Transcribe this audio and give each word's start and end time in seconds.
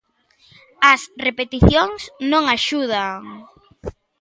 As 0.91 1.01
repeticións 1.25 2.01
non 2.31 2.43
axudan. 2.55 3.19